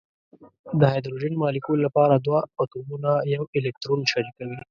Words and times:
د 0.79 0.81
هایدروجن 0.91 1.33
مالیکول 1.43 1.79
لپاره 1.87 2.13
دوه 2.25 2.39
اتومونه 2.61 3.11
یو 3.33 3.43
الکترون 3.57 4.01
شریکوي. 4.11 4.57